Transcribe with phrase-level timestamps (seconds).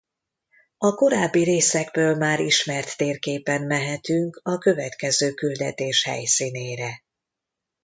[0.77, 7.03] A korábbi részekből már ismert térképen mehetünk a következő küldetés helyszínére.